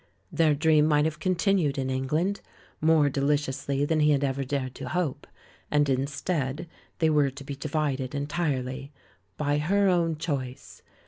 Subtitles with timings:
[0.31, 2.41] Their dream might have continued in England,
[2.81, 5.27] more deli ciously than he had ever dared to hope,
[5.69, 8.91] and, in stead, they were to be divided entirely,
[9.37, 10.81] by her own choice!